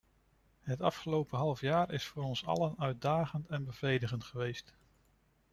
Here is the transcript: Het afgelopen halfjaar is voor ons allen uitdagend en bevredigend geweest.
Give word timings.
Het 0.61 0.81
afgelopen 0.81 1.37
halfjaar 1.37 1.91
is 1.91 2.05
voor 2.05 2.23
ons 2.23 2.45
allen 2.45 2.73
uitdagend 2.77 3.47
en 3.47 3.63
bevredigend 3.65 4.23
geweest. 4.23 4.73